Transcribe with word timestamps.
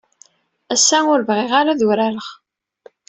Ass-a, 0.73 0.97
ur 1.11 1.21
bɣiɣ 1.27 1.51
ara 1.59 1.69
ad 1.73 1.81
urareɣ. 1.87 2.25